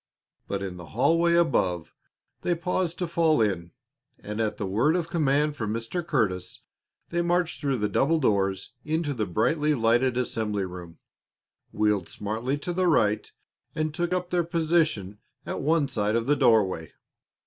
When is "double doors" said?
7.87-8.73